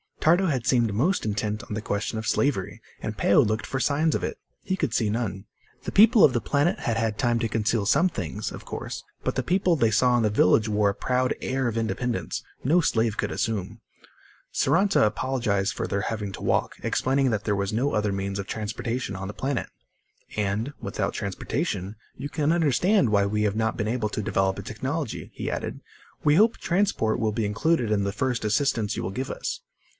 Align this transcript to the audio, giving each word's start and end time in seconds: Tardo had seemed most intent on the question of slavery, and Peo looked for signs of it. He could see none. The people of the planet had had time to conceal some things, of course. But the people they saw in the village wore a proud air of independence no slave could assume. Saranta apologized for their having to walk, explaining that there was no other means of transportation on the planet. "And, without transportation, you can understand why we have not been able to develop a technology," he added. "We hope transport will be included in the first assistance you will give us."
Tardo 0.19 0.47
had 0.47 0.67
seemed 0.67 0.93
most 0.93 1.25
intent 1.25 1.63
on 1.63 1.73
the 1.73 1.81
question 1.81 2.17
of 2.19 2.27
slavery, 2.27 2.79
and 3.01 3.17
Peo 3.17 3.39
looked 3.39 3.65
for 3.67 3.79
signs 3.79 4.13
of 4.13 4.23
it. 4.23 4.37
He 4.61 4.75
could 4.75 4.93
see 4.93 5.09
none. 5.09 5.45
The 5.83 5.91
people 5.91 6.23
of 6.23 6.33
the 6.33 6.41
planet 6.41 6.79
had 6.79 6.95
had 6.97 7.17
time 7.17 7.37
to 7.39 7.49
conceal 7.49 7.85
some 7.87 8.07
things, 8.09 8.51
of 8.51 8.63
course. 8.63 9.03
But 9.23 9.33
the 9.33 9.41
people 9.43 9.75
they 9.75 9.89
saw 9.89 10.17
in 10.17 10.23
the 10.23 10.29
village 10.29 10.69
wore 10.69 10.89
a 10.89 10.93
proud 10.95 11.33
air 11.41 11.67
of 11.67 11.77
independence 11.77 12.43
no 12.63 12.81
slave 12.81 13.17
could 13.17 13.31
assume. 13.31 13.81
Saranta 14.51 15.05
apologized 15.05 15.73
for 15.73 15.87
their 15.87 16.01
having 16.01 16.31
to 16.33 16.41
walk, 16.43 16.75
explaining 16.83 17.29
that 17.31 17.43
there 17.45 17.55
was 17.55 17.73
no 17.73 17.93
other 17.93 18.11
means 18.11 18.37
of 18.39 18.45
transportation 18.47 19.15
on 19.15 19.27
the 19.27 19.33
planet. 19.35 19.69
"And, 20.35 20.73
without 20.79 21.13
transportation, 21.13 21.95
you 22.15 22.29
can 22.29 22.51
understand 22.51 23.09
why 23.09 23.25
we 23.27 23.43
have 23.43 23.55
not 23.55 23.77
been 23.77 23.87
able 23.87 24.09
to 24.09 24.21
develop 24.23 24.57
a 24.59 24.63
technology," 24.63 25.29
he 25.35 25.49
added. 25.49 25.79
"We 26.23 26.35
hope 26.35 26.57
transport 26.57 27.19
will 27.19 27.31
be 27.31 27.45
included 27.45 27.91
in 27.91 28.03
the 28.03 28.11
first 28.11 28.43
assistance 28.45 28.95
you 28.95 29.01
will 29.03 29.11
give 29.11 29.29
us." 29.31 29.61